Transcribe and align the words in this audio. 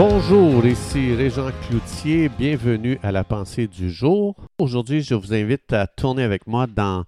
Bonjour, 0.00 0.64
ici 0.64 1.12
Régent 1.12 1.50
Cloutier, 1.66 2.28
bienvenue 2.28 3.00
à 3.02 3.10
la 3.10 3.24
pensée 3.24 3.66
du 3.66 3.90
jour. 3.90 4.36
Aujourd'hui, 4.56 5.02
je 5.02 5.16
vous 5.16 5.34
invite 5.34 5.72
à 5.72 5.88
tourner 5.88 6.22
avec 6.22 6.46
moi 6.46 6.68
dans 6.68 7.02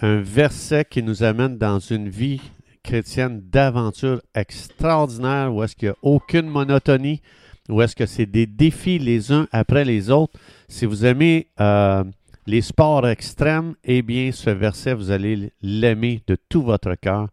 un 0.00 0.20
verset 0.20 0.86
qui 0.88 1.02
nous 1.02 1.24
amène 1.24 1.58
dans 1.58 1.80
une 1.80 2.08
vie 2.08 2.40
chrétienne 2.84 3.42
d'aventure 3.50 4.22
extraordinaire 4.32 5.52
où 5.52 5.64
est-ce 5.64 5.74
qu'il 5.74 5.88
n'y 5.88 5.92
a 5.92 5.96
aucune 6.02 6.46
monotonie, 6.46 7.20
où 7.68 7.82
est-ce 7.82 7.96
que 7.96 8.06
c'est 8.06 8.26
des 8.26 8.46
défis 8.46 9.00
les 9.00 9.32
uns 9.32 9.48
après 9.50 9.84
les 9.84 10.08
autres. 10.08 10.38
Si 10.68 10.86
vous 10.86 11.04
aimez 11.04 11.48
euh, 11.58 12.04
les 12.46 12.60
sports 12.60 13.08
extrêmes, 13.08 13.74
eh 13.82 14.02
bien, 14.02 14.30
ce 14.30 14.50
verset, 14.50 14.94
vous 14.94 15.10
allez 15.10 15.50
l'aimer 15.62 16.22
de 16.28 16.36
tout 16.48 16.62
votre 16.62 16.94
cœur. 16.94 17.26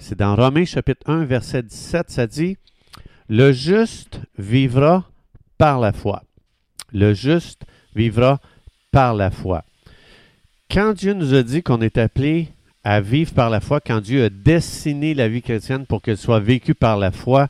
C'est 0.00 0.18
dans 0.18 0.34
Romains 0.34 0.64
chapitre 0.64 1.08
1, 1.08 1.26
verset 1.26 1.62
17, 1.62 2.10
ça 2.10 2.26
dit, 2.26 2.56
Le 3.34 3.50
juste 3.50 4.20
vivra 4.36 5.06
par 5.56 5.80
la 5.80 5.94
foi. 5.94 6.22
Le 6.92 7.14
juste 7.14 7.62
vivra 7.96 8.42
par 8.90 9.14
la 9.14 9.30
foi. 9.30 9.64
Quand 10.70 10.92
Dieu 10.92 11.14
nous 11.14 11.32
a 11.32 11.42
dit 11.42 11.62
qu'on 11.62 11.80
est 11.80 11.96
appelé 11.96 12.48
à 12.84 13.00
vivre 13.00 13.32
par 13.32 13.48
la 13.48 13.62
foi, 13.62 13.80
quand 13.80 14.02
Dieu 14.02 14.24
a 14.24 14.28
dessiné 14.28 15.14
la 15.14 15.30
vie 15.30 15.40
chrétienne 15.40 15.86
pour 15.86 16.02
qu'elle 16.02 16.18
soit 16.18 16.40
vécue 16.40 16.74
par 16.74 16.98
la 16.98 17.10
foi, 17.10 17.48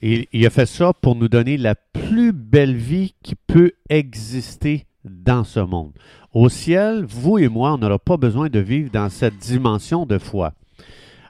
il, 0.00 0.46
a 0.46 0.48
fait 0.48 0.64
ça 0.64 0.94
pour 0.94 1.16
nous 1.16 1.28
donner 1.28 1.58
la 1.58 1.74
plus 1.74 2.32
belle 2.32 2.74
vie 2.74 3.12
qui 3.22 3.34
peut 3.34 3.72
exister 3.90 4.86
dans 5.04 5.44
ce 5.44 5.60
monde. 5.60 5.92
Au 6.32 6.48
ciel, 6.48 7.04
vous 7.06 7.36
et 7.36 7.48
moi, 7.48 7.74
on 7.74 7.78
n'aura 7.78 7.98
pas 7.98 8.16
besoin 8.16 8.48
de 8.48 8.58
vivre 8.58 8.90
dans 8.90 9.10
cette 9.10 9.36
dimension 9.36 10.06
de 10.06 10.16
foi. 10.16 10.54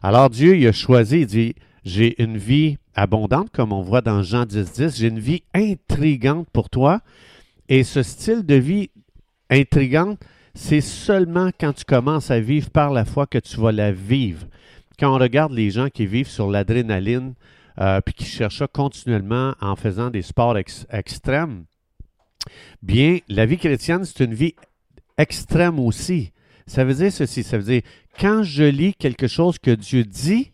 Alors 0.01 0.31
Dieu, 0.31 0.57
il 0.57 0.65
a 0.69 0.73
choisi, 0.73 1.23
il 1.23 1.27
dit, 1.27 1.55
j'ai 1.85 2.23
une 2.23 2.39
vie 2.39 2.79
abondante, 2.95 3.51
comme 3.51 3.73
on 3.73 3.83
voit 3.83 4.01
dans 4.01 4.23
Jean 4.23 4.47
10, 4.47 4.73
10, 4.73 4.97
j'ai 4.97 5.09
une 5.09 5.19
vie 5.19 5.43
intrigante 5.53 6.49
pour 6.53 6.71
toi. 6.71 7.01
Et 7.69 7.85
ce 7.85 8.03
style 8.03 8.45
de 8.45 8.55
vie 8.55 8.91
intrigante, 9.51 10.19
c'est 10.55 10.81
seulement 10.81 11.51
quand 11.59 11.73
tu 11.73 11.85
commences 11.85 12.31
à 12.31 12.41
vivre 12.41 12.71
par 12.71 12.93
la 12.93 13.05
foi 13.05 13.27
que 13.27 13.39
tu 13.39 13.61
vas 13.61 13.73
la 13.73 13.93
vivre. 13.93 14.47
Quand 14.99 15.15
on 15.15 15.19
regarde 15.19 15.53
les 15.53 15.71
gens 15.71 15.89
qui 15.89 16.07
vivent 16.07 16.29
sur 16.29 16.51
l'adrénaline, 16.51 17.35
euh, 17.81 18.01
puis 18.01 18.15
qui 18.15 18.25
cherchent 18.25 18.59
ça 18.59 18.69
continuellement 18.69 19.55
en 19.61 19.75
faisant 19.75 20.11
des 20.11 20.23
sports 20.23 20.57
ex 20.57 20.87
extrêmes, 20.91 21.65
bien, 22.83 23.19
la 23.29 23.47
vie 23.47 23.59
chrétienne, 23.59 24.05
c'est 24.05 24.25
une 24.25 24.35
vie 24.35 24.55
extrême 25.19 25.81
aussi. 25.81 26.31
Ça 26.67 26.85
veut 26.85 26.95
dire 26.95 27.13
ceci, 27.13 27.43
ça 27.43 27.59
veut 27.59 27.65
dire, 27.65 27.83
quand 28.19 28.43
je 28.43 28.65
lis 28.65 28.95
quelque 28.95 29.27
chose 29.27 29.59
que 29.59 29.73
Dieu 29.73 30.05
dit, 30.05 30.53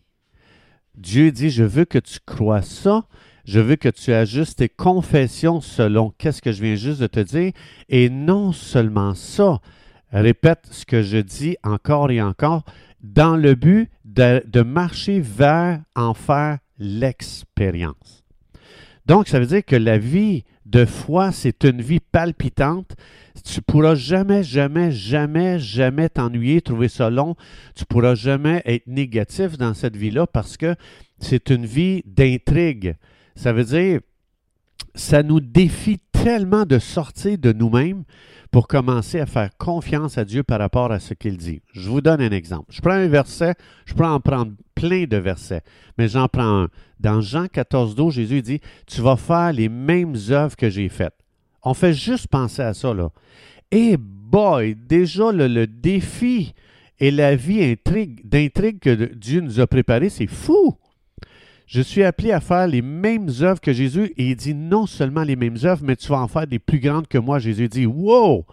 Dieu 0.95 1.31
dit, 1.31 1.49
je 1.49 1.63
veux 1.63 1.85
que 1.85 1.97
tu 1.97 2.19
crois 2.25 2.61
ça, 2.61 3.05
je 3.45 3.59
veux 3.59 3.75
que 3.75 3.89
tu 3.89 4.13
ajustes 4.13 4.59
tes 4.59 4.69
confessions 4.69 5.61
selon 5.61 6.11
qu'est-ce 6.17 6.41
que 6.41 6.51
je 6.51 6.61
viens 6.61 6.75
juste 6.75 7.01
de 7.01 7.07
te 7.07 7.19
dire, 7.19 7.53
et 7.89 8.09
non 8.09 8.51
seulement 8.51 9.15
ça, 9.15 9.59
répète 10.11 10.67
ce 10.71 10.85
que 10.85 11.01
je 11.01 11.17
dis 11.17 11.57
encore 11.63 12.11
et 12.11 12.21
encore, 12.21 12.63
dans 13.01 13.35
le 13.35 13.55
but 13.55 13.89
de, 14.05 14.43
de 14.45 14.61
marcher 14.61 15.19
vers 15.19 15.81
en 15.95 16.13
faire 16.13 16.59
l'expérience. 16.77 18.23
Donc, 19.11 19.27
ça 19.27 19.41
veut 19.41 19.45
dire 19.45 19.65
que 19.65 19.75
la 19.75 19.97
vie 19.97 20.45
de 20.65 20.85
foi, 20.85 21.33
c'est 21.33 21.65
une 21.65 21.81
vie 21.81 21.99
palpitante. 21.99 22.95
Tu 23.43 23.57
ne 23.59 23.61
pourras 23.61 23.93
jamais, 23.93 24.41
jamais, 24.41 24.89
jamais, 24.89 25.59
jamais 25.59 26.07
t'ennuyer, 26.07 26.61
trouver 26.61 26.87
ça 26.87 27.09
long. 27.09 27.35
Tu 27.75 27.81
ne 27.81 27.87
pourras 27.87 28.15
jamais 28.15 28.61
être 28.63 28.87
négatif 28.87 29.57
dans 29.57 29.73
cette 29.73 29.97
vie-là 29.97 30.27
parce 30.27 30.55
que 30.55 30.75
c'est 31.19 31.49
une 31.49 31.65
vie 31.65 32.03
d'intrigue. 32.05 32.95
Ça 33.35 33.51
veut 33.51 33.65
dire, 33.65 33.99
ça 34.95 35.23
nous 35.23 35.41
défie 35.41 35.99
tellement 36.23 36.65
de 36.65 36.77
sortir 36.77 37.37
de 37.37 37.51
nous-mêmes 37.51 38.03
pour 38.51 38.67
commencer 38.67 39.19
à 39.19 39.25
faire 39.25 39.49
confiance 39.57 40.19
à 40.19 40.25
Dieu 40.25 40.43
par 40.43 40.59
rapport 40.59 40.91
à 40.91 40.99
ce 40.99 41.15
qu'il 41.15 41.35
dit. 41.35 41.61
Je 41.73 41.89
vous 41.89 42.01
donne 42.01 42.21
un 42.21 42.29
exemple. 42.29 42.65
Je 42.69 42.79
prends 42.79 42.91
un 42.91 43.07
verset, 43.07 43.55
je 43.85 43.95
peux 43.95 44.05
en 44.05 44.19
prendre 44.19 44.51
plein 44.75 45.05
de 45.05 45.17
versets, 45.17 45.63
mais 45.97 46.07
j'en 46.07 46.27
prends 46.27 46.63
un. 46.63 46.67
Dans 46.99 47.21
Jean 47.21 47.47
14, 47.47 47.95
12, 47.95 48.13
Jésus 48.13 48.41
dit, 48.43 48.61
tu 48.85 49.01
vas 49.01 49.15
faire 49.15 49.51
les 49.51 49.67
mêmes 49.67 50.15
œuvres 50.29 50.55
que 50.55 50.69
j'ai 50.69 50.89
faites. 50.89 51.15
On 51.63 51.73
fait 51.73 51.93
juste 51.93 52.27
penser 52.27 52.61
à 52.61 52.75
ça, 52.75 52.93
là. 52.93 53.09
Et 53.71 53.97
boy, 53.97 54.75
déjà 54.75 55.31
le, 55.31 55.47
le 55.47 55.65
défi 55.65 56.53
et 56.99 57.09
la 57.09 57.35
vie 57.35 57.77
d'intrigue 58.23 58.79
que 58.79 59.13
Dieu 59.15 59.41
nous 59.41 59.59
a 59.59 59.65
préparé, 59.65 60.09
c'est 60.09 60.27
fou. 60.27 60.75
Je 61.67 61.81
suis 61.81 62.03
appelé 62.03 62.31
à 62.31 62.41
faire 62.41 62.67
les 62.67 62.81
mêmes 62.81 63.29
œuvres 63.41 63.61
que 63.61 63.73
Jésus 63.73 64.13
et 64.17 64.31
il 64.31 64.35
dit 64.35 64.53
non 64.53 64.85
seulement 64.85 65.23
les 65.23 65.35
mêmes 65.35 65.57
œuvres, 65.63 65.83
mais 65.83 65.95
tu 65.95 66.09
vas 66.09 66.19
en 66.19 66.27
faire 66.27 66.47
des 66.47 66.59
plus 66.59 66.79
grandes 66.79 67.07
que 67.07 67.17
moi. 67.17 67.39
Jésus 67.39 67.69
dit 67.69 67.85
Wow! 67.85 68.45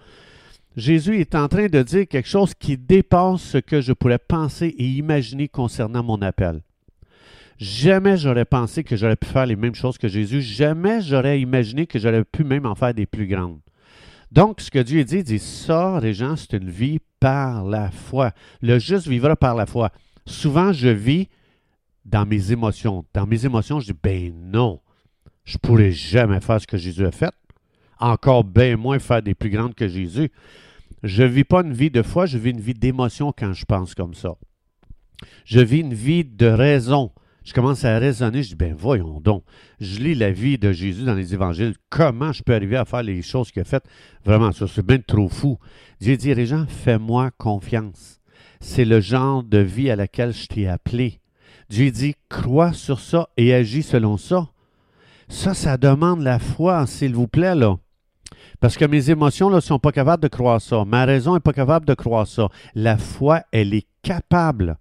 Jésus 0.76 1.18
est 1.18 1.34
en 1.34 1.48
train 1.48 1.66
de 1.66 1.82
dire 1.82 2.06
quelque 2.06 2.28
chose 2.28 2.54
qui 2.54 2.76
dépasse 2.76 3.40
ce 3.40 3.58
que 3.58 3.80
je 3.80 3.92
pourrais 3.92 4.18
penser 4.18 4.66
et 4.78 4.84
imaginer 4.84 5.48
concernant 5.48 6.04
mon 6.04 6.22
appel. 6.22 6.60
Jamais 7.58 8.16
j'aurais 8.16 8.44
pensé 8.44 8.84
que 8.84 8.96
j'aurais 8.96 9.16
pu 9.16 9.26
faire 9.26 9.46
les 9.46 9.56
mêmes 9.56 9.74
choses 9.74 9.98
que 9.98 10.06
Jésus. 10.06 10.40
Jamais 10.40 11.00
j'aurais 11.00 11.40
imaginé 11.40 11.86
que 11.86 11.98
j'aurais 11.98 12.24
pu 12.24 12.44
même 12.44 12.66
en 12.66 12.76
faire 12.76 12.94
des 12.94 13.06
plus 13.06 13.26
grandes. 13.26 13.58
Donc, 14.30 14.60
ce 14.60 14.70
que 14.70 14.78
Dieu 14.78 15.02
dit, 15.04 15.18
il 15.18 15.24
dit 15.24 15.38
ça, 15.38 15.98
les 16.00 16.14
gens, 16.14 16.36
c'est 16.36 16.56
une 16.56 16.70
vie 16.70 17.00
par 17.18 17.64
la 17.64 17.90
foi. 17.90 18.30
Le 18.62 18.78
juste 18.78 19.08
vivra 19.08 19.34
par 19.34 19.56
la 19.56 19.66
foi. 19.66 19.90
Souvent, 20.26 20.72
je 20.72 20.88
vis 20.88 21.28
dans 22.08 22.26
mes 22.26 22.52
émotions. 22.52 23.04
Dans 23.14 23.26
mes 23.26 23.44
émotions, 23.44 23.80
je 23.80 23.92
dis, 23.92 23.98
ben 24.02 24.32
non, 24.34 24.80
je 25.44 25.54
ne 25.54 25.58
pourrais 25.58 25.92
jamais 25.92 26.40
faire 26.40 26.60
ce 26.60 26.66
que 26.66 26.76
Jésus 26.76 27.06
a 27.06 27.12
fait. 27.12 27.32
Encore 28.00 28.44
bien 28.44 28.76
moins 28.76 28.98
faire 28.98 29.22
des 29.22 29.34
plus 29.34 29.50
grandes 29.50 29.74
que 29.74 29.88
Jésus. 29.88 30.30
Je 31.02 31.22
ne 31.22 31.28
vis 31.28 31.44
pas 31.44 31.62
une 31.62 31.72
vie 31.72 31.90
de 31.90 32.02
foi, 32.02 32.26
je 32.26 32.38
vis 32.38 32.50
une 32.50 32.60
vie 32.60 32.74
d'émotion 32.74 33.32
quand 33.36 33.52
je 33.52 33.64
pense 33.64 33.94
comme 33.94 34.14
ça. 34.14 34.34
Je 35.44 35.60
vis 35.60 35.80
une 35.80 35.94
vie 35.94 36.24
de 36.24 36.46
raison. 36.46 37.12
Je 37.44 37.54
commence 37.54 37.84
à 37.84 37.98
raisonner, 37.98 38.42
je 38.42 38.50
dis, 38.50 38.56
ben 38.56 38.74
voyons 38.76 39.20
donc. 39.20 39.42
Je 39.80 40.00
lis 40.00 40.14
la 40.14 40.30
vie 40.30 40.58
de 40.58 40.70
Jésus 40.70 41.04
dans 41.04 41.14
les 41.14 41.32
évangiles. 41.34 41.74
Comment 41.88 42.32
je 42.32 42.42
peux 42.42 42.54
arriver 42.54 42.76
à 42.76 42.84
faire 42.84 43.02
les 43.02 43.22
choses 43.22 43.50
qu'il 43.50 43.62
a 43.62 43.64
faites? 43.64 43.86
Vraiment, 44.24 44.52
ça, 44.52 44.66
c'est 44.66 44.84
bien 44.84 44.98
trop 44.98 45.28
fou. 45.28 45.58
Dieu 46.00 46.16
dit, 46.16 46.34
les 46.34 46.46
gens, 46.46 46.66
fais-moi 46.66 47.30
confiance. 47.38 48.20
C'est 48.60 48.84
le 48.84 49.00
genre 49.00 49.42
de 49.42 49.58
vie 49.58 49.90
à 49.90 49.96
laquelle 49.96 50.34
je 50.34 50.46
t'ai 50.46 50.68
appelé. 50.68 51.20
Dieu 51.68 51.90
dit, 51.90 52.14
crois 52.28 52.72
sur 52.72 53.00
ça 53.00 53.28
et 53.36 53.52
agis 53.52 53.82
selon 53.82 54.16
ça. 54.16 54.48
Ça, 55.28 55.52
ça 55.52 55.76
demande 55.76 56.22
la 56.22 56.38
foi, 56.38 56.86
s'il 56.86 57.14
vous 57.14 57.28
plaît, 57.28 57.54
là. 57.54 57.76
Parce 58.60 58.76
que 58.76 58.84
mes 58.84 59.10
émotions 59.10 59.50
ne 59.50 59.60
sont 59.60 59.78
pas 59.78 59.92
capables 59.92 60.22
de 60.22 60.28
croire 60.28 60.60
ça. 60.60 60.84
Ma 60.84 61.04
raison 61.04 61.34
n'est 61.34 61.40
pas 61.40 61.52
capable 61.52 61.86
de 61.86 61.94
croire 61.94 62.26
ça. 62.26 62.48
La 62.74 62.96
foi, 62.96 63.42
elle 63.52 63.74
est 63.74 63.86
capable. 64.02 64.78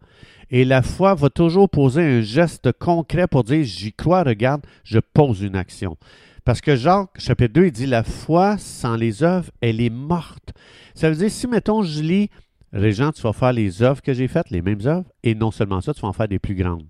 Et 0.49 0.63
la 0.63 0.81
foi 0.81 1.13
va 1.13 1.29
toujours 1.29 1.69
poser 1.69 2.01
un 2.01 2.21
geste 2.21 2.71
concret 2.71 3.27
pour 3.27 3.43
dire 3.43 3.63
j'y 3.63 3.91
crois, 3.91 4.23
regarde, 4.23 4.65
je 4.83 4.99
pose 4.99 5.41
une 5.41 5.57
action. 5.57 5.97
Parce 6.45 6.61
que 6.61 6.77
Jacques, 6.77 7.09
chapitre 7.17 7.53
2, 7.55 7.65
il 7.65 7.71
dit 7.71 7.85
la 7.85 8.03
foi 8.03 8.57
sans 8.57 8.95
les 8.95 9.21
œuvres, 9.21 9.51
elle 9.59 9.81
est 9.81 9.89
morte. 9.89 10.53
Ça 10.95 11.09
veut 11.09 11.17
dire, 11.17 11.29
si, 11.29 11.45
mettons, 11.45 11.83
je 11.83 12.01
lis 12.01 12.29
Régent, 12.73 13.11
tu 13.11 13.21
vas 13.21 13.33
faire 13.33 13.53
les 13.53 13.81
œuvres 13.81 14.01
que 14.01 14.13
j'ai 14.13 14.27
faites, 14.27 14.49
les 14.49 14.61
mêmes 14.61 14.85
œuvres, 14.85 15.09
et 15.23 15.35
non 15.35 15.51
seulement 15.51 15.81
ça, 15.81 15.93
tu 15.93 16.01
vas 16.01 16.09
en 16.09 16.13
faire 16.13 16.27
des 16.27 16.39
plus 16.39 16.55
grandes. 16.55 16.87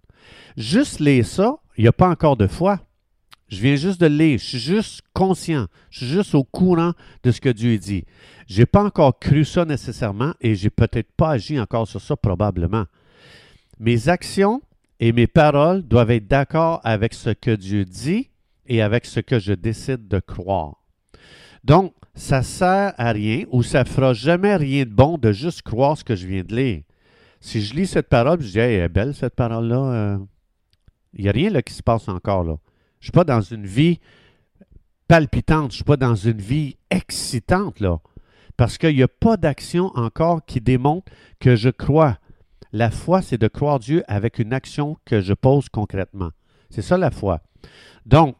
Juste 0.56 1.00
lire 1.00 1.26
ça, 1.26 1.58
il 1.78 1.84
n'y 1.84 1.88
a 1.88 1.94
pas 1.94 2.10
encore 2.10 2.38
de 2.38 2.48
foi. 2.48 2.80
Je 3.50 3.62
viens 3.62 3.76
juste 3.76 4.02
de 4.02 4.08
lire, 4.08 4.40
je 4.40 4.44
suis 4.44 4.60
juste 4.60 5.02
conscient, 5.14 5.68
je 5.90 6.00
suis 6.00 6.08
juste 6.08 6.36
au 6.36 6.44
courant 6.44 6.92
de 7.24 7.32
ce 7.32 7.40
que 7.40 7.50
Dieu 7.50 7.78
dit. 7.78 8.04
Je 8.48 8.60
n'ai 8.60 8.66
pas 8.66 8.84
encore 8.84 9.18
cru 9.20 9.46
ça 9.46 9.64
nécessairement 9.64 10.34
et 10.42 10.56
j'ai 10.56 10.70
peut-être 10.70 11.12
pas 11.16 11.32
agi 11.32 11.58
encore 11.58 11.88
sur 11.88 12.02
ça 12.02 12.18
probablement. 12.18 12.86
Mes 13.80 14.10
actions 14.10 14.62
et 15.00 15.14
mes 15.14 15.28
paroles 15.28 15.84
doivent 15.84 16.12
être 16.12 16.28
d'accord 16.28 16.82
avec 16.84 17.14
ce 17.14 17.30
que 17.30 17.56
Dieu 17.56 17.86
dit 17.86 18.30
et 18.66 18.82
avec 18.82 19.06
ce 19.06 19.22
que 19.22 19.40
je 19.40 19.54
décide 19.54 20.10
de 20.10 20.20
croire. 20.20 20.87
Donc, 21.68 21.94
ça 22.16 22.44
sert 22.44 22.94
à 22.98 23.12
rien 23.12 23.44
ou 23.52 23.62
ça 23.62 23.84
fera 23.84 24.14
jamais 24.14 24.56
rien 24.56 24.86
de 24.86 24.90
bon 24.90 25.18
de 25.18 25.34
juste 25.34 25.64
croire 25.64 25.98
ce 25.98 26.04
que 26.06 26.16
je 26.16 26.26
viens 26.26 26.44
de 26.44 26.56
lire. 26.56 26.84
Si 27.42 27.62
je 27.62 27.76
lis 27.76 27.88
cette 27.88 28.08
parole, 28.08 28.42
je 28.42 28.52
dis, 28.52 28.60
est 28.60 28.88
belle 28.88 29.14
cette 29.14 29.36
parole-là. 29.36 30.16
Il 31.14 31.20
euh, 31.20 31.24
n'y 31.24 31.28
a 31.28 31.34
rien 31.34 31.50
là 31.50 31.62
qui 31.62 31.74
se 31.74 31.84
passe 31.84 32.08
encore 32.08 32.46
là. 32.46 32.56
Je 33.02 33.04
ne 33.04 33.04
suis 33.08 33.12
pas 33.12 33.26
dans 33.26 33.42
une 33.42 33.66
vie 33.66 34.00
palpitante, 35.10 35.72
je 35.72 35.76
ne 35.76 35.80
suis 35.80 35.84
pas 35.84 35.98
dans 35.98 36.16
une 36.16 36.40
vie 36.40 36.78
excitante 36.90 37.82
là. 37.82 38.00
Parce 38.56 38.78
qu'il 38.78 38.96
n'y 38.96 39.04
a 39.04 39.10
pas 39.10 39.36
d'action 39.36 39.92
encore 39.96 40.46
qui 40.46 40.62
démontre 40.62 41.12
que 41.42 41.58
je 41.58 41.70
crois. 41.70 42.18
La 42.72 42.92
foi, 42.92 43.22
c'est 43.22 43.38
de 43.38 43.50
croire 43.50 43.80
Dieu 43.80 44.06
avec 44.08 44.40
une 44.40 44.54
action 44.54 44.96
que 45.04 45.20
je 45.20 45.34
pose 45.34 45.68
concrètement. 45.68 46.32
C'est 46.70 46.82
ça 46.82 46.98
la 46.98 47.12
foi. 47.12 47.42
Donc, 48.06 48.38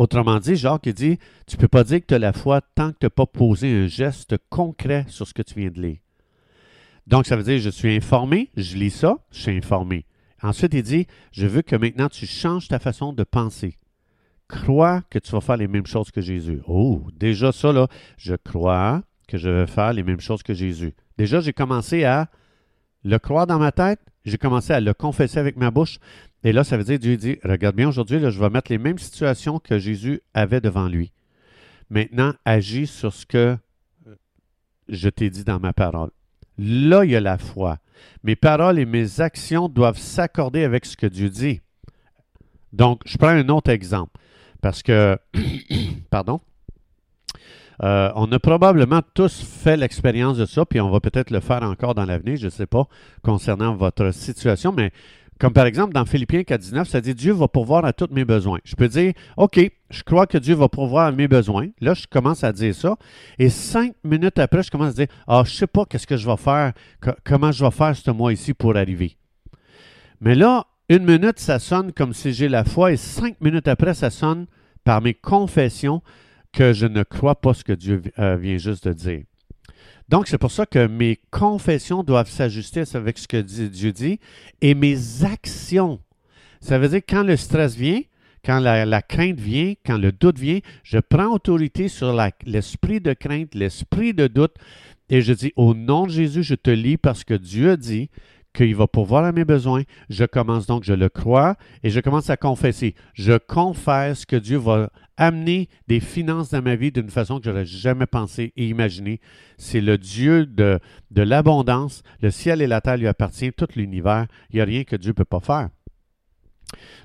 Autrement 0.00 0.38
dit, 0.38 0.56
Jacques 0.56 0.88
dit, 0.88 1.18
tu 1.46 1.56
ne 1.56 1.60
peux 1.60 1.68
pas 1.68 1.84
dire 1.84 2.00
que 2.00 2.06
tu 2.06 2.14
as 2.14 2.18
la 2.18 2.32
foi 2.32 2.62
tant 2.62 2.90
que 2.90 3.00
tu 3.00 3.04
n'as 3.04 3.10
pas 3.10 3.26
posé 3.26 3.70
un 3.70 3.86
geste 3.86 4.36
concret 4.48 5.04
sur 5.08 5.26
ce 5.26 5.34
que 5.34 5.42
tu 5.42 5.60
viens 5.60 5.68
de 5.68 5.78
lire. 5.78 5.98
Donc, 7.06 7.26
ça 7.26 7.36
veut 7.36 7.42
dire, 7.42 7.58
je 7.58 7.68
suis 7.68 7.94
informé, 7.94 8.48
je 8.56 8.78
lis 8.78 8.92
ça, 8.92 9.18
je 9.30 9.40
suis 9.42 9.54
informé. 9.54 10.06
Ensuite, 10.42 10.72
il 10.72 10.82
dit, 10.82 11.06
je 11.32 11.46
veux 11.46 11.60
que 11.60 11.76
maintenant 11.76 12.08
tu 12.08 12.24
changes 12.24 12.66
ta 12.66 12.78
façon 12.78 13.12
de 13.12 13.24
penser. 13.24 13.76
crois 14.48 15.02
que 15.10 15.18
tu 15.18 15.32
vas 15.32 15.42
faire 15.42 15.58
les 15.58 15.68
mêmes 15.68 15.86
choses 15.86 16.10
que 16.10 16.22
Jésus. 16.22 16.62
Oh, 16.66 17.06
déjà 17.14 17.52
ça, 17.52 17.70
là, 17.70 17.86
je 18.16 18.36
crois 18.36 19.02
que 19.28 19.36
je 19.36 19.50
vais 19.50 19.66
faire 19.66 19.92
les 19.92 20.02
mêmes 20.02 20.20
choses 20.20 20.42
que 20.42 20.54
Jésus. 20.54 20.94
Déjà, 21.18 21.40
j'ai 21.40 21.52
commencé 21.52 22.04
à 22.04 22.30
le 23.04 23.18
croire 23.18 23.46
dans 23.46 23.58
ma 23.58 23.70
tête, 23.70 24.00
j'ai 24.24 24.38
commencé 24.38 24.72
à 24.72 24.80
le 24.80 24.94
confesser 24.94 25.38
avec 25.38 25.58
ma 25.58 25.70
bouche. 25.70 25.98
Et 26.42 26.52
là, 26.52 26.64
ça 26.64 26.76
veut 26.76 26.84
dire, 26.84 26.98
Dieu 26.98 27.16
dit, 27.16 27.38
regarde 27.44 27.76
bien, 27.76 27.88
aujourd'hui, 27.88 28.18
je 28.18 28.40
vais 28.40 28.50
mettre 28.50 28.70
les 28.70 28.78
mêmes 28.78 28.98
situations 28.98 29.58
que 29.58 29.78
Jésus 29.78 30.20
avait 30.32 30.60
devant 30.60 30.88
lui. 30.88 31.12
Maintenant, 31.90 32.32
agis 32.44 32.86
sur 32.86 33.12
ce 33.12 33.26
que 33.26 33.56
je 34.88 35.08
t'ai 35.08 35.28
dit 35.28 35.44
dans 35.44 35.60
ma 35.60 35.72
parole. 35.72 36.10
Là, 36.58 37.04
il 37.04 37.10
y 37.10 37.16
a 37.16 37.20
la 37.20 37.38
foi. 37.38 37.78
Mes 38.22 38.36
paroles 38.36 38.78
et 38.78 38.86
mes 38.86 39.20
actions 39.20 39.68
doivent 39.68 39.98
s'accorder 39.98 40.64
avec 40.64 40.86
ce 40.86 40.96
que 40.96 41.06
Dieu 41.06 41.28
dit. 41.28 41.60
Donc, 42.72 43.02
je 43.04 43.18
prends 43.18 43.28
un 43.28 43.48
autre 43.48 43.70
exemple. 43.70 44.12
Parce 44.62 44.82
que, 44.82 45.18
pardon, 46.10 46.40
euh, 47.82 48.12
on 48.14 48.30
a 48.30 48.38
probablement 48.38 49.00
tous 49.14 49.40
fait 49.42 49.76
l'expérience 49.76 50.36
de 50.36 50.44
ça, 50.44 50.66
puis 50.66 50.80
on 50.80 50.90
va 50.90 51.00
peut-être 51.00 51.30
le 51.30 51.40
faire 51.40 51.62
encore 51.62 51.94
dans 51.94 52.04
l'avenir, 52.04 52.36
je 52.36 52.46
ne 52.46 52.50
sais 52.50 52.66
pas, 52.66 52.86
concernant 53.22 53.74
votre 53.74 54.12
situation, 54.12 54.72
mais 54.72 54.92
comme 55.40 55.54
par 55.54 55.64
exemple 55.64 55.94
dans 55.94 56.04
Philippiens 56.04 56.42
4.19, 56.42 56.84
ça 56.84 57.00
dit 57.00 57.14
Dieu 57.14 57.32
va 57.32 57.48
pourvoir 57.48 57.86
à 57.86 57.94
tous 57.94 58.08
mes 58.12 58.26
besoins. 58.26 58.58
Je 58.62 58.76
peux 58.76 58.88
dire, 58.88 59.14
OK, 59.38 59.58
je 59.88 60.02
crois 60.02 60.26
que 60.26 60.36
Dieu 60.36 60.54
va 60.54 60.68
pourvoir 60.68 61.06
à 61.06 61.12
mes 61.12 61.28
besoins. 61.28 61.68
Là, 61.80 61.94
je 61.94 62.06
commence 62.06 62.44
à 62.44 62.52
dire 62.52 62.74
ça. 62.74 62.96
Et 63.38 63.48
cinq 63.48 63.94
minutes 64.04 64.38
après, 64.38 64.62
je 64.62 64.70
commence 64.70 64.90
à 64.90 64.92
dire, 64.92 65.06
ah, 65.26 65.42
je 65.46 65.52
ne 65.52 65.56
sais 65.56 65.66
pas 65.66 65.86
qu'est-ce 65.86 66.06
que 66.06 66.18
je 66.18 66.28
vais 66.28 66.36
faire, 66.36 66.74
comment 67.24 67.52
je 67.52 67.64
vais 67.64 67.70
faire 67.70 67.96
ce 67.96 68.10
mois 68.10 68.34
ici 68.34 68.52
pour 68.52 68.76
arriver. 68.76 69.16
Mais 70.20 70.34
là, 70.34 70.66
une 70.90 71.04
minute, 71.04 71.38
ça 71.38 71.58
sonne 71.58 71.92
comme 71.92 72.12
si 72.12 72.34
j'ai 72.34 72.48
la 72.48 72.64
foi, 72.64 72.92
et 72.92 72.98
cinq 72.98 73.40
minutes 73.40 73.66
après, 73.66 73.94
ça 73.94 74.10
sonne 74.10 74.46
par 74.84 75.00
mes 75.00 75.14
confessions 75.14 76.02
que 76.52 76.74
je 76.74 76.84
ne 76.84 77.02
crois 77.02 77.40
pas 77.40 77.54
ce 77.54 77.64
que 77.64 77.72
Dieu 77.72 78.02
euh, 78.18 78.36
vient 78.36 78.58
juste 78.58 78.86
de 78.86 78.92
dire. 78.92 79.22
Donc, 80.10 80.26
c'est 80.26 80.38
pour 80.38 80.50
ça 80.50 80.66
que 80.66 80.88
mes 80.88 81.20
confessions 81.30 82.02
doivent 82.02 82.28
s'ajuster 82.28 82.82
avec 82.94 83.16
ce 83.16 83.28
que 83.28 83.36
Dieu 83.36 83.92
dit 83.92 84.18
et 84.60 84.74
mes 84.74 85.24
actions. 85.24 86.00
Ça 86.60 86.80
veut 86.80 86.88
dire 86.88 86.98
que 86.98 87.14
quand 87.14 87.22
le 87.22 87.36
stress 87.36 87.76
vient, 87.76 88.00
quand 88.44 88.58
la, 88.58 89.02
crainte 89.02 89.38
vient, 89.38 89.74
quand 89.86 89.98
le 89.98 90.10
doute 90.10 90.36
vient, 90.36 90.58
je 90.82 90.98
prends 90.98 91.32
autorité 91.32 91.86
sur 91.86 92.12
l'esprit 92.44 93.00
de 93.00 93.12
crainte, 93.12 93.54
l'esprit 93.54 94.12
de 94.12 94.26
doute, 94.26 94.56
et 95.10 95.22
je 95.22 95.32
dis, 95.32 95.52
au 95.54 95.74
nom 95.74 96.06
de 96.06 96.10
Jésus, 96.10 96.42
je 96.42 96.56
te 96.56 96.70
lis 96.70 96.96
parce 96.96 97.22
que 97.22 97.34
Dieu 97.34 97.70
a 97.70 97.76
dit 97.76 98.10
qu'il 98.52 98.74
va 98.74 98.88
pourvoir 98.88 99.24
à 99.24 99.30
mes 99.30 99.44
besoins. 99.44 99.82
Je 100.08 100.24
commence 100.24 100.66
donc, 100.66 100.82
je 100.82 100.92
le 100.92 101.08
crois, 101.08 101.54
et 101.84 101.90
je 101.90 102.00
commence 102.00 102.30
à 102.30 102.36
confesser. 102.36 102.96
Je 103.14 103.38
confesse 103.38 104.24
que 104.26 104.34
Dieu 104.34 104.58
va 104.58 104.90
amener 105.20 105.68
des 105.86 106.00
finances 106.00 106.50
dans 106.50 106.62
ma 106.62 106.76
vie 106.76 106.90
d'une 106.90 107.10
façon 107.10 107.38
que 107.38 107.44
je 107.44 107.50
n'aurais 107.50 107.66
jamais 107.66 108.06
pensé 108.06 108.54
et 108.56 108.66
imaginé. 108.66 109.20
C'est 109.58 109.82
le 109.82 109.98
Dieu 109.98 110.46
de, 110.46 110.80
de 111.10 111.22
l'abondance. 111.22 112.02
Le 112.22 112.30
ciel 112.30 112.62
et 112.62 112.66
la 112.66 112.80
terre 112.80 112.96
lui 112.96 113.06
appartiennent, 113.06 113.52
tout 113.52 113.68
l'univers. 113.76 114.26
Il 114.48 114.56
n'y 114.56 114.62
a 114.62 114.64
rien 114.64 114.82
que 114.82 114.96
Dieu 114.96 115.10
ne 115.10 115.14
peut 115.14 115.26
pas 115.26 115.40
faire. 115.40 115.68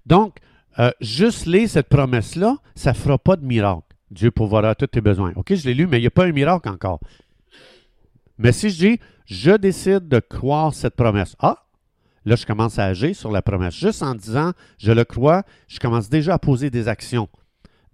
Donc, 0.05 0.37
euh, 0.79 0.91
juste 1.01 1.45
lire 1.45 1.69
cette 1.69 1.89
promesse-là, 1.89 2.57
ça 2.73 2.91
ne 2.91 2.95
fera 2.95 3.17
pas 3.17 3.35
de 3.35 3.45
miracle. 3.45 3.83
Dieu 4.09 4.31
pourvoira 4.31 4.75
tous 4.75 4.87
tes 4.87 5.01
besoins. 5.01 5.33
OK, 5.35 5.53
je 5.53 5.65
l'ai 5.65 5.73
lu, 5.73 5.85
mais 5.85 5.97
il 5.97 6.01
n'y 6.01 6.07
a 6.07 6.11
pas 6.11 6.25
un 6.25 6.31
miracle 6.31 6.69
encore. 6.69 7.01
Mais 8.37 8.53
si 8.53 8.69
je 8.69 8.77
dis, 8.77 8.99
je 9.25 9.51
décide 9.51 10.07
de 10.07 10.19
croire 10.19 10.73
cette 10.73 10.95
promesse, 10.95 11.35
ah, 11.39 11.65
là, 12.23 12.37
je 12.37 12.45
commence 12.45 12.79
à 12.79 12.85
agir 12.85 13.13
sur 13.13 13.31
la 13.31 13.41
promesse. 13.41 13.75
Juste 13.75 14.03
en 14.03 14.15
disant, 14.15 14.53
je 14.77 14.93
le 14.93 15.03
crois, 15.03 15.43
je 15.67 15.79
commence 15.79 16.09
déjà 16.09 16.35
à 16.35 16.39
poser 16.39 16.69
des 16.69 16.87
actions 16.87 17.27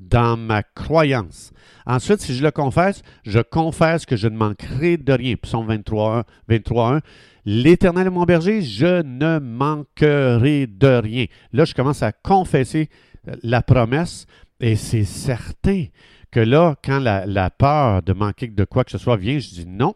dans 0.02 0.38
ma 0.38 0.64
croyance. 0.64 1.52
Ensuite, 1.86 2.22
si 2.22 2.36
je 2.36 2.44
le 2.44 2.52
confesse, 2.52 3.02
je 3.24 3.40
confesse 3.40 4.06
que 4.06 4.16
je 4.16 4.28
ne 4.28 4.38
manquerai 4.38 4.98
de 4.98 5.14
rien. 5.14 5.36
Psaume 5.36 5.68
23, 5.68 6.26
23 6.48 6.96
1. 6.96 7.02
L'Éternel 7.46 8.08
est 8.08 8.12
mon 8.12 8.24
berger, 8.24 8.62
je 8.62 9.02
ne 9.02 9.40
manquerai 9.40 10.68
de 10.68 11.00
rien. 11.02 11.26
Là, 11.54 11.66
je 11.66 11.74
commence 11.74 12.04
à 12.04 12.12
confesser 12.12 12.90
euh, 13.28 13.36
la 13.42 13.64
promesse 13.64 14.28
et 14.60 14.76
c'est 14.76 15.06
certain 15.06 15.86
que 16.30 16.40
là, 16.40 16.76
quand 16.84 17.00
la, 17.00 17.26
la 17.26 17.50
peur 17.50 18.04
de 18.04 18.14
manquer 18.14 18.48
de 18.48 18.64
quoi 18.64 18.84
que 18.84 18.92
ce 18.92 18.98
soit 19.00 19.18
vient, 19.18 19.40
je 19.40 19.50
dis 19.50 19.66
non, 19.68 19.96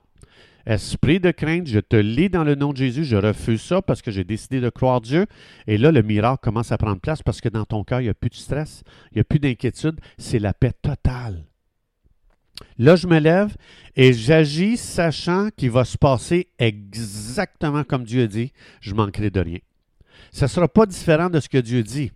Esprit 0.65 1.19
de 1.19 1.29
crainte, 1.29 1.67
je 1.67 1.79
te 1.79 1.95
lis 1.95 2.29
dans 2.29 2.44
le 2.44 2.56
nom 2.56 2.71
de 2.71 2.77
Jésus, 2.77 3.06
je 3.06 3.15
refuse 3.15 3.62
ça 3.62 3.81
parce 3.81 4.01
que 4.01 4.09
j'ai 4.09 4.23
décidé 4.23 4.59
de 4.59 4.69
croire 4.69 5.00
Dieu. 5.00 5.27
Et 5.67 5.77
là, 5.77 5.91
le 5.91 6.01
miracle 6.01 6.41
commence 6.41 6.71
à 6.71 6.77
prendre 6.77 7.00
place 7.00 7.21
parce 7.21 7.39
que 7.39 7.50
dans 7.50 7.65
ton 7.65 7.83
cœur, 7.83 8.01
il 8.01 8.06
n'y 8.06 8.09
a 8.09 8.15
plus 8.15 8.29
de 8.29 8.35
stress, 8.35 8.83
il 9.12 9.15
n'y 9.15 9.21
a 9.21 9.23
plus 9.23 9.39
d'inquiétude, 9.39 10.00
c'est 10.17 10.39
la 10.39 10.53
paix 10.53 10.73
totale. 10.81 11.45
Là, 12.77 12.95
je 12.95 13.06
me 13.07 13.19
lève 13.19 13.56
et 13.95 14.13
j'agis 14.13 14.77
sachant 14.77 15.50
qu'il 15.56 15.71
va 15.71 15.85
se 15.85 15.97
passer 15.97 16.47
exactement 16.57 17.83
comme 17.83 18.03
Dieu 18.03 18.27
dit, 18.27 18.51
je 18.81 18.94
manquerai 18.94 19.29
de 19.29 19.39
rien. 19.39 19.59
Ce 20.31 20.45
ne 20.45 20.50
sera 20.50 20.68
pas 20.68 20.85
différent 20.85 21.29
de 21.29 21.39
ce 21.39 21.50
que 21.50 21.57
Dieu 21.57 21.83
dit. 21.83 22.11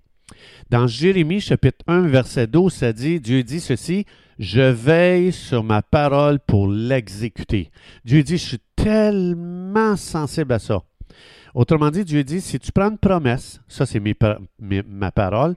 Dans 0.70 0.88
Jérémie 0.88 1.42
chapitre 1.42 1.84
1, 1.88 2.08
verset 2.08 2.48
12, 2.48 2.74
ça 2.74 2.94
dit, 2.94 3.20
Dieu 3.20 3.44
dit 3.44 3.60
ceci, 3.60 4.06
je 4.40 4.62
veille 4.62 5.34
sur 5.34 5.64
ma 5.64 5.82
parole 5.82 6.40
pour 6.40 6.70
l'exécuter. 6.70 7.70
Dieu 8.06 8.24
dit, 8.24 8.38
je 8.38 8.48
suis 8.48 8.62
tellement 8.76 9.98
sensible 9.98 10.54
à 10.54 10.60
ça. 10.60 10.82
Autrement 11.54 11.92
dit, 11.92 12.06
Dieu 12.06 12.24
dit, 12.24 12.40
si 12.40 12.58
tu 12.58 12.72
prends 12.72 12.90
une 12.90 12.98
promesse, 12.98 13.60
ça 13.68 13.86
c'est 13.86 14.02
ma 14.60 15.12
parole, 15.12 15.56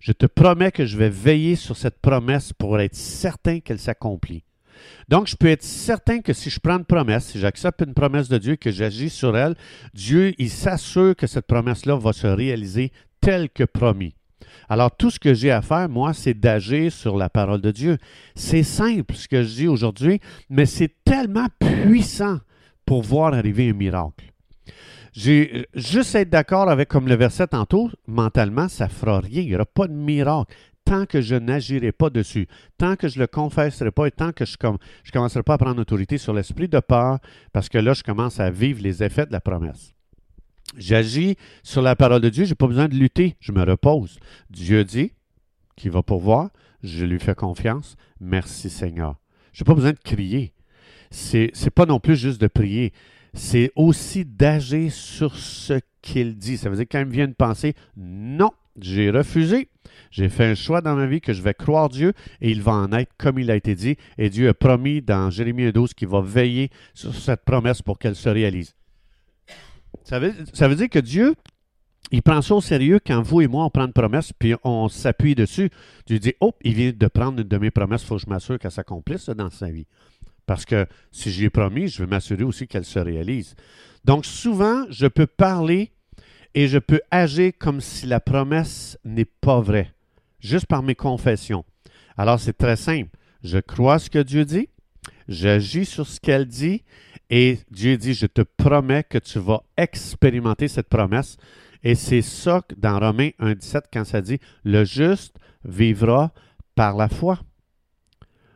je 0.00 0.12
te 0.12 0.26
promets 0.26 0.72
que 0.72 0.84
je 0.84 0.98
vais 0.98 1.10
veiller 1.10 1.54
sur 1.54 1.76
cette 1.76 2.00
promesse 2.00 2.52
pour 2.52 2.80
être 2.80 2.96
certain 2.96 3.60
qu'elle 3.60 3.78
s'accomplit. 3.78 4.42
Donc, 5.08 5.28
je 5.28 5.36
peux 5.36 5.46
être 5.46 5.62
certain 5.62 6.20
que 6.20 6.32
si 6.32 6.50
je 6.50 6.58
prends 6.58 6.78
une 6.78 6.84
promesse, 6.84 7.26
si 7.26 7.38
j'accepte 7.38 7.82
une 7.86 7.94
promesse 7.94 8.28
de 8.28 8.38
Dieu, 8.38 8.56
que 8.56 8.72
j'agis 8.72 9.10
sur 9.10 9.36
elle, 9.36 9.54
Dieu, 9.94 10.34
il 10.38 10.50
s'assure 10.50 11.14
que 11.14 11.26
cette 11.26 11.46
promesse-là 11.46 11.96
va 11.96 12.12
se 12.12 12.26
réaliser 12.26 12.90
telle 13.20 13.48
que 13.48 13.64
promis. 13.64 14.14
Alors, 14.68 14.94
tout 14.96 15.10
ce 15.10 15.18
que 15.18 15.34
j'ai 15.34 15.50
à 15.50 15.62
faire, 15.62 15.88
moi, 15.88 16.12
c'est 16.12 16.34
d'agir 16.34 16.92
sur 16.92 17.16
la 17.16 17.28
parole 17.28 17.60
de 17.60 17.70
Dieu. 17.70 17.98
C'est 18.34 18.62
simple 18.62 19.14
ce 19.14 19.28
que 19.28 19.42
je 19.42 19.54
dis 19.54 19.68
aujourd'hui, 19.68 20.20
mais 20.50 20.66
c'est 20.66 20.92
tellement 21.04 21.46
puissant 21.58 22.38
pour 22.86 23.02
voir 23.02 23.34
arriver 23.34 23.70
un 23.70 23.74
miracle. 23.74 24.32
J'ai 25.12 25.66
juste 25.74 26.14
être 26.16 26.30
d'accord 26.30 26.68
avec 26.68 26.88
comme 26.88 27.06
le 27.06 27.14
verset 27.14 27.46
tantôt, 27.46 27.88
mentalement, 28.06 28.68
ça 28.68 28.86
ne 28.86 28.90
fera 28.90 29.20
rien. 29.20 29.42
Il 29.42 29.48
n'y 29.48 29.54
aura 29.54 29.64
pas 29.64 29.86
de 29.86 29.92
miracle 29.92 30.52
tant 30.84 31.06
que 31.06 31.20
je 31.20 31.34
n'agirai 31.34 31.92
pas 31.92 32.10
dessus, 32.10 32.46
tant 32.78 32.96
que 32.96 33.08
je 33.08 33.18
ne 33.18 33.22
le 33.22 33.26
confesserai 33.26 33.90
pas 33.90 34.06
et 34.06 34.10
tant 34.10 34.32
que 34.32 34.44
je 34.44 34.56
ne 34.60 34.76
commencerai 35.12 35.42
pas 35.42 35.54
à 35.54 35.58
prendre 35.58 35.80
autorité 35.80 36.18
sur 36.18 36.34
l'esprit 36.34 36.68
de 36.68 36.80
peur, 36.80 37.18
parce 37.52 37.68
que 37.68 37.78
là, 37.78 37.94
je 37.94 38.02
commence 38.02 38.38
à 38.40 38.50
vivre 38.50 38.82
les 38.82 39.02
effets 39.02 39.26
de 39.26 39.32
la 39.32 39.40
promesse. 39.40 39.93
J'agis 40.76 41.36
sur 41.62 41.82
la 41.82 41.94
parole 41.96 42.20
de 42.20 42.28
Dieu, 42.28 42.44
je 42.44 42.50
n'ai 42.50 42.54
pas 42.56 42.66
besoin 42.66 42.88
de 42.88 42.94
lutter, 42.94 43.36
je 43.40 43.52
me 43.52 43.62
repose. 43.62 44.18
Dieu 44.50 44.84
dit 44.84 45.12
qu'il 45.76 45.90
va 45.90 46.02
pourvoir, 46.02 46.50
je 46.82 47.04
lui 47.04 47.18
fais 47.18 47.34
confiance. 47.34 47.96
Merci 48.20 48.70
Seigneur. 48.70 49.16
Je 49.52 49.62
n'ai 49.62 49.66
pas 49.66 49.74
besoin 49.74 49.92
de 49.92 49.98
crier. 49.98 50.52
Ce 51.10 51.36
n'est 51.36 51.70
pas 51.70 51.86
non 51.86 52.00
plus 52.00 52.16
juste 52.16 52.40
de 52.40 52.48
prier, 52.48 52.92
c'est 53.34 53.72
aussi 53.76 54.24
d'agir 54.24 54.92
sur 54.92 55.36
ce 55.36 55.80
qu'il 56.02 56.36
dit. 56.36 56.56
Ça 56.56 56.70
veut 56.70 56.76
dire 56.76 56.86
quand 56.90 57.00
il 57.00 57.06
me 57.06 57.12
vient 57.12 57.26
une 57.26 57.34
pensée, 57.34 57.74
non, 57.96 58.50
j'ai 58.80 59.10
refusé. 59.10 59.68
J'ai 60.10 60.28
fait 60.28 60.46
un 60.46 60.54
choix 60.54 60.80
dans 60.80 60.96
ma 60.96 61.06
vie 61.06 61.20
que 61.20 61.32
je 61.32 61.42
vais 61.42 61.54
croire 61.54 61.88
Dieu 61.88 62.14
et 62.40 62.50
il 62.50 62.62
va 62.62 62.72
en 62.72 62.92
être 62.92 63.12
comme 63.18 63.38
il 63.38 63.50
a 63.50 63.56
été 63.56 63.74
dit. 63.74 63.96
Et 64.18 64.30
Dieu 64.30 64.48
a 64.48 64.54
promis 64.54 65.02
dans 65.02 65.30
Jérémie 65.30 65.72
12 65.72 65.94
qu'il 65.94 66.08
va 66.08 66.20
veiller 66.20 66.70
sur 66.94 67.14
cette 67.14 67.44
promesse 67.44 67.82
pour 67.82 67.98
qu'elle 67.98 68.16
se 68.16 68.28
réalise. 68.28 68.74
Ça 70.04 70.18
veut, 70.18 70.74
dire 70.76 70.90
que 70.90 70.98
Dieu, 70.98 71.34
il 72.12 72.22
prend 72.22 72.42
ça 72.42 72.54
au 72.54 72.60
sérieux 72.60 73.00
quand 73.04 73.22
vous 73.22 73.40
et 73.40 73.48
moi, 73.48 73.64
on 73.64 73.70
prend 73.70 73.86
une 73.86 73.92
promesse, 73.92 74.32
puis 74.38 74.54
on 74.62 74.88
s'appuie 74.88 75.34
dessus. 75.34 75.70
Dieu 76.06 76.18
dit, 76.18 76.34
oh, 76.40 76.52
il 76.62 76.74
vient 76.74 76.92
de 76.94 77.06
prendre 77.06 77.40
une 77.40 77.48
de 77.48 77.58
mes 77.58 77.70
promesses, 77.70 78.02
il 78.02 78.06
faut 78.06 78.16
que 78.16 78.22
je 78.22 78.28
m'assure 78.28 78.58
qu'elle 78.58 78.70
s'accomplisse 78.70 79.30
dans 79.30 79.50
sa 79.50 79.70
vie. 79.70 79.86
Parce 80.46 80.66
que 80.66 80.86
si 81.10 81.30
j'y 81.30 81.44
ai 81.44 81.50
promis, 81.50 81.88
je 81.88 82.02
veux 82.02 82.08
m'assurer 82.08 82.44
aussi 82.44 82.68
qu'elle 82.68 82.84
se 82.84 82.98
réalise. 82.98 83.54
Donc 84.04 84.26
souvent, 84.26 84.84
je 84.90 85.06
peux 85.06 85.26
parler 85.26 85.90
et 86.54 86.68
je 86.68 86.78
peux 86.78 87.00
agir 87.10 87.52
comme 87.58 87.80
si 87.80 88.06
la 88.06 88.20
promesse 88.20 88.98
n'est 89.04 89.24
pas 89.24 89.60
vraie, 89.60 89.92
juste 90.40 90.66
par 90.66 90.82
mes 90.82 90.94
confessions. 90.94 91.64
Alors 92.16 92.38
c'est 92.38 92.56
très 92.56 92.76
simple. 92.76 93.10
Je 93.42 93.58
crois 93.58 93.98
ce 93.98 94.10
que 94.10 94.20
Dieu 94.20 94.44
dit, 94.44 94.68
j'agis 95.28 95.86
sur 95.86 96.06
ce 96.06 96.20
qu'elle 96.20 96.46
dit 96.46 96.82
et 97.30 97.58
Dieu 97.70 97.96
dit, 97.96 98.14
je 98.14 98.26
te 98.26 98.42
promets 98.42 99.04
que 99.04 99.18
tu 99.18 99.38
vas 99.38 99.62
expérimenter 99.76 100.68
cette 100.68 100.88
promesse. 100.88 101.36
Et 101.82 101.94
c'est 101.94 102.22
ça 102.22 102.62
dans 102.76 102.98
Romains 102.98 103.30
1,17 103.40 103.82
quand 103.92 104.04
ça 104.04 104.20
dit, 104.20 104.38
le 104.64 104.84
juste 104.84 105.36
vivra 105.64 106.32
par 106.74 106.96
la 106.96 107.08
foi. 107.08 107.38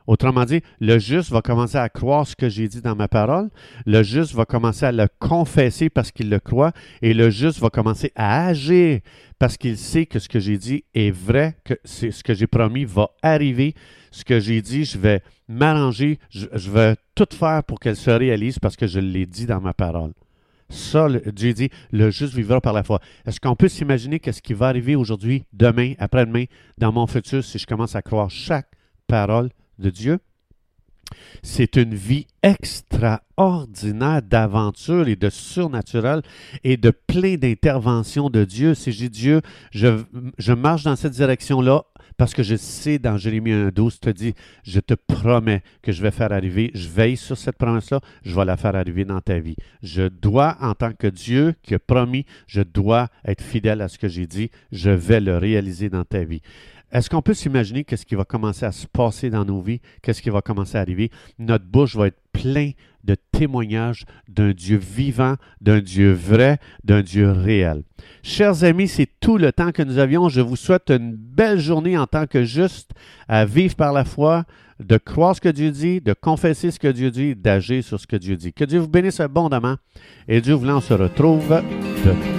Autrement 0.09 0.47
dit, 0.47 0.63
le 0.81 0.99
juste 0.99 1.31
va 1.31 1.43
commencer 1.43 1.77
à 1.77 1.91
croire 1.91 2.27
ce 2.27 2.35
que 2.35 2.49
j'ai 2.49 2.67
dit 2.67 2.81
dans 2.81 2.97
ma 2.97 3.09
parole, 3.09 3.51
le 3.85 4.03
juste 4.03 4.33
va 4.35 4.47
commencer 4.47 4.87
à 4.87 4.91
le 4.91 5.07
confesser 5.19 5.91
parce 5.91 6.13
qu'il 6.13 6.31
le 6.31 6.41
croit, 6.41 6.73
et 7.03 7.13
le 7.13 7.29
juste 7.29 7.59
va 7.59 7.69
commencer 7.69 8.11
à 8.17 8.47
agir 8.47 9.01
parce 9.39 9.59
qu'il 9.59 9.77
sait 9.77 10.07
que 10.07 10.19
ce 10.19 10.31
que 10.31 10.41
j'ai 10.41 10.57
dit 10.57 10.85
est 10.95 11.11
vrai, 11.11 11.59
que 11.63 11.75
c'est 11.85 12.11
ce 12.11 12.25
que 12.25 12.33
j'ai 12.33 12.47
promis 12.47 12.87
va 12.87 13.11
arriver, 13.23 13.75
ce 14.11 14.25
que 14.25 14.41
j'ai 14.41 14.63
dit, 14.63 14.87
je 14.87 14.97
vais 14.97 15.21
m'arranger, 15.47 16.19
je, 16.31 16.71
vais 16.71 16.97
tout 17.15 17.29
faire 17.31 17.63
pour 17.65 17.79
qu'elle 17.79 17.95
se 17.95 18.11
réalise 18.11 18.59
parce 18.59 18.77
que 18.77 18.87
je 18.87 19.01
l'ai 19.01 19.27
dit 19.27 19.45
dans 19.45 19.61
ma 19.61 19.75
parole. 19.75 20.15
Ça, 20.71 21.07
Dieu 21.35 21.53
dit, 21.53 21.69
le 21.93 22.11
juste 22.11 22.33
vivra 22.33 22.63
par 22.63 22.73
la 22.73 22.83
foi. 22.83 23.01
Est-ce 23.27 23.41
qu'on 23.41 23.57
peut 23.57 23.69
s'imaginer 23.69 24.21
qu'est-ce 24.21 24.41
qui 24.41 24.55
va 24.55 24.69
arriver 24.69 24.97
aujourd'hui, 24.97 25.45
demain, 25.53 25.93
après-demain, 25.99 26.45
dans 26.79 26.93
mon 26.93 27.07
futur, 27.07 27.45
si 27.45 27.59
je 27.59 27.67
commence 27.67 27.95
à 27.95 28.01
croire 28.01 28.31
chaque 28.31 28.71
parole 29.07 29.51
de 29.79 29.91
Dieu? 29.91 30.19
C'est 31.43 31.77
une 31.77 31.95
vie 31.95 32.27
extraordinaire 32.43 34.23
d'aventure 34.23 35.09
et 35.09 35.17
de 35.17 35.31
surnaturel 35.31 36.23
et 36.65 36.77
de 36.77 36.91
plein 36.91 37.37
d'interventions 37.37 38.31
de 38.31 38.45
Dieu. 38.45 38.75
Si 38.75 38.93
j'ai 38.93 39.09
Dieu, 39.09 39.41
je, 39.71 40.53
marche 40.53 40.85
dans 40.85 40.97
cette 40.97 41.13
direction-là 41.13 41.85
parce 42.17 42.35
que 42.35 42.43
je 42.43 42.57
sais 42.57 42.99
dans 42.99 43.17
Jérémie 43.17 43.53
1.12, 43.53 44.01
te 44.01 44.11
dit, 44.11 44.35
je 44.65 44.81
te 44.81 44.95
promets 44.95 45.63
que 45.83 45.93
je 45.93 46.03
vais 46.03 46.11
faire 46.11 46.33
arriver, 46.33 46.73
je 46.75 46.89
veille 46.89 47.17
sur 47.17 47.39
cette 47.39 47.57
promesse-là, 47.57 48.01
je 48.25 48.35
vais 48.35 48.45
la 48.45 48.57
faire 48.57 48.75
arriver 48.75 49.05
dans 49.05 49.21
ta 49.21 49.39
vie. 49.39 49.55
Je 49.83 50.09
dois, 50.09 50.57
en 50.61 50.75
tant 50.75 50.93
que 50.93 51.07
Dieu 51.07 51.55
qui 51.63 51.75
a 51.75 51.79
promis, 51.79 52.27
je 52.49 52.61
dois 52.61 53.07
être 53.25 53.43
fidèle 53.43 53.81
à 53.83 53.89
ce 53.89 53.99
que 53.99 54.09
j'ai 54.09 54.27
dit, 54.27 54.51
je 54.73 54.91
vais 54.91 55.21
le 55.21 55.39
réaliser 55.39 55.91
dans 55.91 56.05
ta 56.05 56.25
vie. 56.25 56.43
Est-ce 56.91 57.11
qu'on 57.11 57.23
peut 57.23 57.35
s'imaginer 57.35 57.85
qu'est-ce 57.85 58.07
qui 58.07 58.15
va 58.15 58.25
commencer 58.25 58.65
à 58.65 58.73
se 58.73 58.87
passer 58.87 59.29
dans 59.29 59.45
nos 59.45 59.61
vies, 59.61 59.81
qu'est-ce 60.03 60.23
qui 60.23 60.31
va 60.31 60.41
commencer 60.41 60.79
à 60.79 60.81
arriver? 60.81 61.11
Notre 61.39 61.67
bouche 61.67 61.97
va 61.97 62.07
être 62.07 62.21
pleine 62.33 62.73
de 63.05 63.17
témoignages 63.33 64.05
d'un 64.29 64.53
Dieu 64.53 64.79
vivant, 64.79 65.35
d'un 65.61 65.81
Dieu 65.81 66.13
vrai, 66.13 66.59
d'un 66.85 67.03
Dieu 67.03 67.31
réel. 67.31 67.83
Chers 68.23 68.65
amis, 68.65 68.89
c'est 68.89 69.09
tout 69.21 69.39
le 69.39 69.53
temps 69.53 69.73
que 69.73 69.83
nous 69.83 69.99
avions. 69.99 70.29
Je 70.29 70.41
vous 70.41 70.57
souhaite 70.57 70.91
une 70.91 71.15
belle 71.15 71.59
journée 71.59 71.97
en 71.99 72.07
tant 72.07 72.27
que 72.27 72.45
juste, 72.45 72.93
à 73.29 73.45
vivre 73.45 73.75
par 73.77 73.93
la 73.93 74.05
foi, 74.05 74.45
de 74.81 74.97
croire 74.97 75.35
ce 75.35 75.41
que 75.41 75.49
Dieu 75.49 75.71
dit, 75.71 76.01
de 76.01 76.13
confesser 76.13 76.71
ce 76.71 76.79
que 76.79 76.89
Dieu 76.89 77.11
dit, 77.11 77.35
d'agir 77.35 77.83
sur 77.83 77.99
ce 77.99 78.07
que 78.07 78.17
Dieu 78.17 78.37
dit. 78.37 78.53
Que 78.53 78.65
Dieu 78.65 78.79
vous 78.79 78.89
bénisse 78.89 79.21
abondamment 79.21 79.77
et 80.27 80.41
Dieu 80.41 80.55
voulant, 80.55 80.79
on 80.79 80.81
se 80.81 80.95
retrouve 80.95 81.49
demain. 82.05 82.38